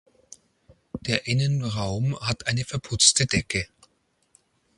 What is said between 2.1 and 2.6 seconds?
hat